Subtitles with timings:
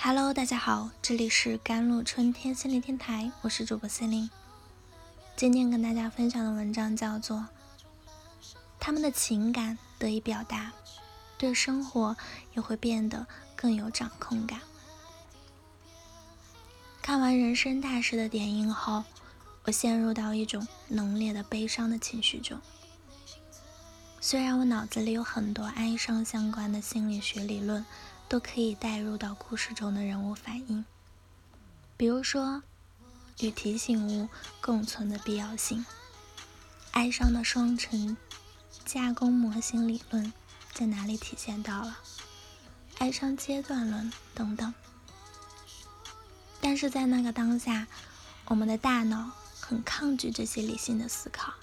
[0.00, 4.30] Hello，大家好，这里是甘露春天心灵电台，我是主播心灵。
[5.34, 7.38] 今天跟大家分享的文章叫做
[8.78, 10.72] 《他们的情感得以表达，
[11.36, 12.16] 对生活
[12.54, 14.60] 也会变得更有掌控感》。
[17.02, 19.02] 看完人生大事的点映后，
[19.64, 22.60] 我陷入到一种浓烈的悲伤的情绪中。
[24.20, 27.84] 虽然我脑子里有很多哀伤相关的心理学理论。
[28.28, 30.84] 都可以带入到故事中的人物反应，
[31.96, 32.62] 比如说
[33.40, 34.28] 与提醒物
[34.60, 35.86] 共存的必要性、
[36.92, 38.18] 哀伤的双层
[38.84, 40.30] 加工模型理论
[40.74, 41.98] 在哪里体现到了、
[42.98, 44.74] 哀伤阶段论等等。
[46.60, 47.86] 但是在那个当下，
[48.44, 51.54] 我们的大脑很抗拒这些理性的思考，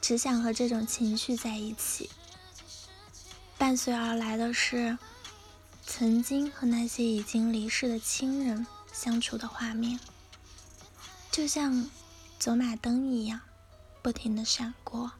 [0.00, 2.10] 只想和这种情绪在一起，
[3.56, 4.98] 伴随而来的是。
[5.86, 9.98] 曾经和那些已经离世的亲人相处的画面，
[11.30, 11.88] 就像
[12.38, 13.40] 走马灯一样，
[14.02, 15.12] 不停的闪过。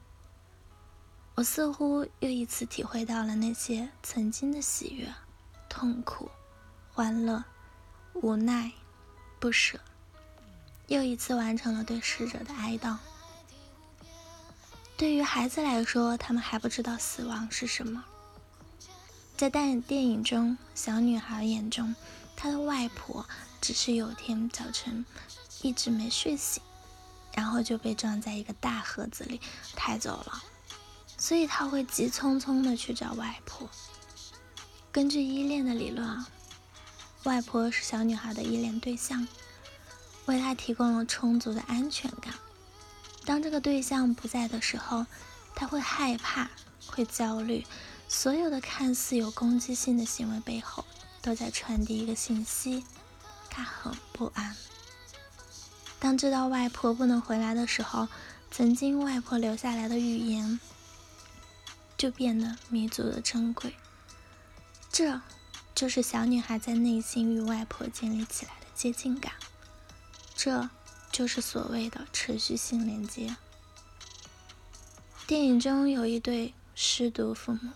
[1.35, 5.11] 我似乎又一次体会到了那些曾经的喜悦、
[5.69, 6.29] 痛苦、
[6.91, 7.43] 欢乐、
[8.13, 8.71] 无奈、
[9.39, 9.79] 不舍，
[10.87, 12.97] 又一次完成了对逝者的哀悼。
[14.95, 18.03] 对于孩子来说，他们还不知道死亡是什么。
[19.37, 21.95] 在电电影中，小女孩眼中，
[22.35, 23.23] 她的外婆
[23.61, 25.05] 只是有天早晨
[25.61, 26.63] 一直没睡醒，
[27.35, 29.39] 然后就被装在一个大盒子里
[29.75, 30.41] 抬走了，
[31.19, 33.69] 所以她会急匆匆的去找外婆。
[34.91, 36.27] 根据依恋的理论啊，
[37.25, 39.27] 外婆是小女孩的依恋对象，
[40.25, 42.33] 为她提供了充足的安全感。
[43.23, 45.05] 当这个对象不在的时候，
[45.53, 46.49] 她会害怕，
[46.87, 47.63] 会焦虑。
[48.07, 50.85] 所有的看似有攻击性的行为背后，
[51.21, 52.83] 都在传递一个信息：
[53.49, 54.55] 他很不安。
[55.99, 58.07] 当知道外婆不能回来的时候，
[58.49, 60.59] 曾经外婆留下来的语言
[61.97, 63.75] 就变得弥足的珍贵。
[64.91, 65.21] 这
[65.75, 69.33] 就是小女孩在内心与外婆建立起来的接近感，
[70.33, 70.69] 这
[71.11, 73.35] 就是所谓的持续性连接。
[75.27, 77.71] 电影中有一对失独父母。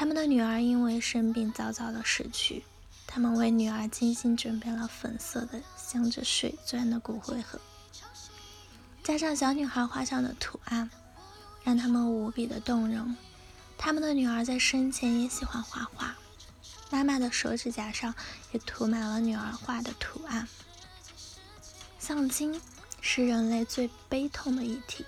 [0.00, 2.64] 他们的女儿因为生病早早的逝去，
[3.06, 7.60] 他们为女儿精心准备了粉色的镶着水钻的骨灰盒，
[9.04, 10.90] 加上小女孩画上的图案，
[11.64, 13.14] 让他们无比的动容。
[13.76, 16.16] 他们的女儿在生前也喜欢画画，
[16.88, 18.14] 妈妈的手指甲上
[18.52, 20.48] 也涂满了女儿画的图案。
[21.98, 22.58] 丧亲
[23.02, 25.04] 是人类最悲痛的一体，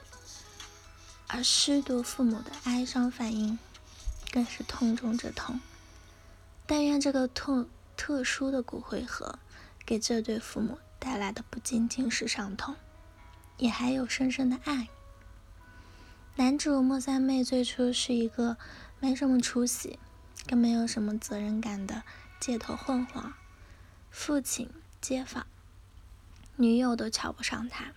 [1.29, 3.59] 而失独父母的哀伤反应。
[4.33, 5.61] 更是痛中之痛。
[6.67, 9.39] 但愿这个痛特殊的骨灰盒，
[9.87, 12.75] 给这对父母带来的不仅仅是伤痛，
[13.59, 14.89] 也还有深深的爱。
[16.37, 18.57] 男主莫三妹最初是一个
[18.99, 19.99] 没什么出息、
[20.47, 22.03] 更没有什么责任感的
[22.41, 23.33] 街头混混，
[24.11, 24.71] 父亲、
[25.01, 25.47] 街坊、
[26.57, 27.93] 女友都瞧不上他。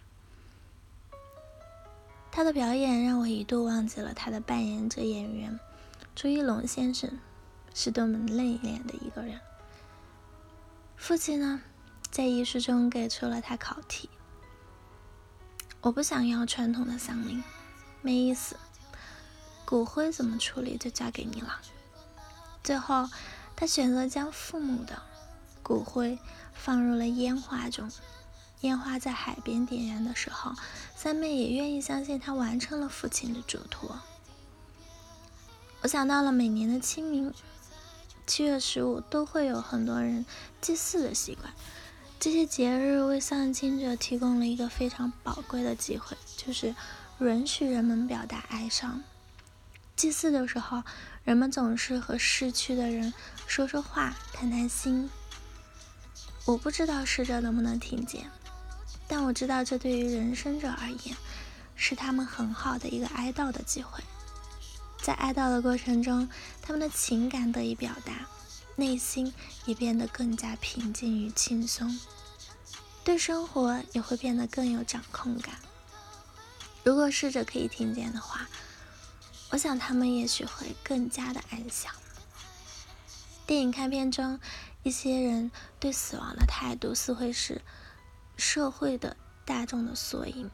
[2.29, 5.57] 他的表演让我一度忘记了他的扮演者演员。
[6.16, 7.20] 朱一龙先生
[7.74, 9.42] 是多么内敛的一个人。
[10.96, 11.62] 父亲呢，
[12.09, 14.09] 在遗书中给出了他考题
[15.81, 17.44] ：“我不想要传统的丧礼，
[18.02, 18.56] 没意思。
[19.66, 21.59] 骨灰怎么处理就交给你了。”
[22.64, 23.09] 最后，
[23.53, 25.02] 他选择将父母的
[25.62, 26.18] 骨灰
[26.53, 27.92] 放入了烟花中。
[28.62, 30.53] 烟花在海边点燃的时候，
[30.96, 34.00] 三妹也愿意相信他完成了父亲的嘱托。
[35.85, 37.31] 我想到了每年的清明，
[38.25, 40.25] 七月十五都会有很多人
[40.59, 41.53] 祭祀的习惯。
[42.19, 46.73] 这些节日为丧亲者提供了一个非常宝贵的机会，就是
[47.19, 49.03] 允许人们表达哀伤。
[49.96, 50.81] 祭祀的时候，
[51.23, 53.14] 人们总是和逝去的人
[53.46, 55.08] 说说话、谈谈心。
[56.46, 58.28] 我不知道逝者能不能听见，
[59.08, 61.16] 但我知道这对于人生者而言，
[61.76, 64.03] 是他们很好的一个哀悼的机会。
[65.05, 66.28] 在哀悼的过程中，
[66.63, 68.28] 他们的情感得以表达，
[68.75, 69.31] 内心
[69.66, 71.99] 也变得更加平静与轻松，
[73.03, 75.53] 对生活也会变得更有掌控感。
[76.84, 78.49] 如果逝者可以听见的话，
[79.52, 81.93] 我想他们也许会更加的安详。
[83.46, 84.40] 电影开篇中，
[84.81, 87.61] 一些人对死亡的态度似乎是
[88.37, 89.16] 社会的
[89.46, 90.49] 大众的缩影。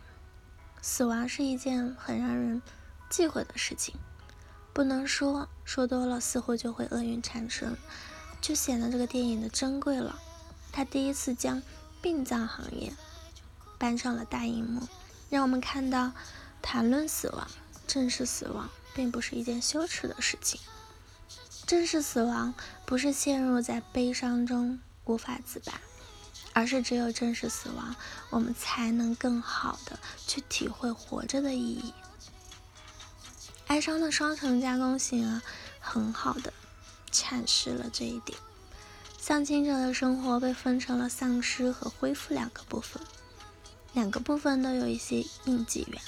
[0.81, 2.62] 死亡是一件很让人
[3.09, 3.95] 忌讳的事情。
[4.74, 7.78] 不能说，说多了似乎就会厄运缠身。
[8.42, 10.20] 就显得这个电影的珍贵了。
[10.72, 11.62] 他第一次将
[12.02, 12.92] 殡葬行业
[13.78, 14.88] 搬上了大荧幕，
[15.30, 16.12] 让我们看到
[16.62, 17.48] 谈论死亡、
[17.86, 20.60] 正视死亡，并不是一件羞耻的事情。
[21.68, 25.80] 正视死亡，不是陷入在悲伤中无法自拔，
[26.54, 27.96] 而是只有正视死亡，
[28.32, 31.94] 我们才能更好的去体会活着的意义。
[33.72, 35.42] 哀伤的双层加工型啊，
[35.80, 36.52] 很好的
[37.10, 38.38] 阐释了这一点。
[39.18, 43.02] 丧亲者的生活被分成了丧失和恢复两个部分，
[43.94, 46.02] 两个部分都有一些应激源。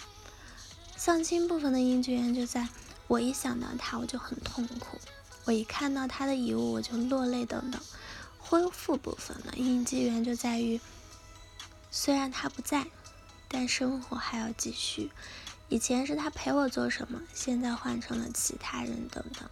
[0.97, 2.67] 丧亲部分的应激源就在
[3.07, 4.99] 我一想到他我就很痛苦，
[5.45, 7.79] 我一看到他的遗物我就落泪等等。
[8.39, 10.81] 恢复部分的应激源就在于，
[11.89, 12.87] 虽然他不在，
[13.47, 15.09] 但生活还要继续。
[15.69, 19.49] 以前是他陪我做什么，现在换成了其他人等等。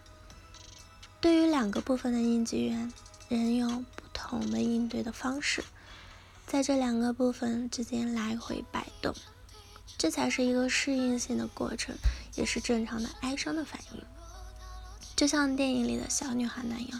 [1.19, 2.91] 对于两个部分的应激源。
[3.29, 5.63] 人有不同的应对的方式，
[6.45, 9.15] 在这两个部分之间来回摆动，
[9.97, 11.95] 这才是一个适应性的过程，
[12.35, 14.03] 也是正常的哀伤的反应。
[15.15, 16.99] 就像电影里的小女孩那样，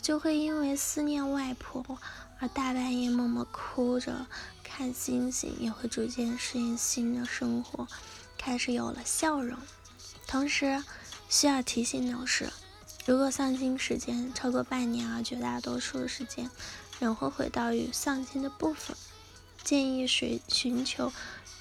[0.00, 1.98] 就会因为思念外婆
[2.38, 4.28] 而大半夜默默哭着
[4.62, 7.88] 看星星，也会逐渐适应新的生活，
[8.38, 9.58] 开始有了笑容。
[10.26, 10.82] 同时，
[11.28, 12.50] 需要提醒的是。
[13.04, 16.50] 如果丧亲时间超过半年而，绝大多数时间
[17.00, 18.94] 仍会回到与丧亲的部分，
[19.64, 21.10] 建议寻寻求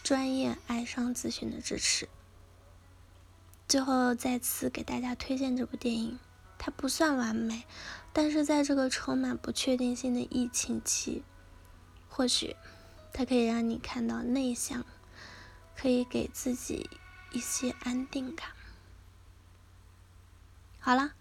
[0.04, 2.10] 专业哀伤咨询的支持。
[3.66, 6.20] 最后再次给大家推荐这部电影，
[6.58, 7.64] 它不算完美，
[8.12, 11.24] 但是在这个充满不确定性的疫情期，
[12.10, 12.58] 或许
[13.14, 14.86] 它可以让你看到内向，
[15.80, 16.90] 可以给自己
[17.32, 18.50] 一些安定感。
[20.80, 21.12] 好了。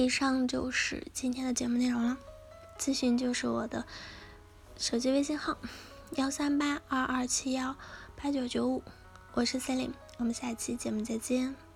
[0.00, 2.16] 以上就是今天的节目内容了。
[2.78, 3.84] 咨询就是我的
[4.76, 5.58] 手机微信号：
[6.12, 7.74] 幺三八二二七幺
[8.14, 8.84] 八九九五，
[9.34, 11.67] 我是 Celine，我们下期节目再见。